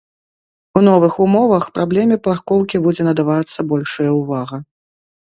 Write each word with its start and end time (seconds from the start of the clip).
У 0.79 0.81
новых 0.87 1.13
умовах 1.25 1.69
праблеме 1.77 2.19
паркоўкі 2.31 2.77
будзе 2.89 3.01
надавацца 3.11 3.71
большая 3.71 4.11
ўвага. 4.21 4.57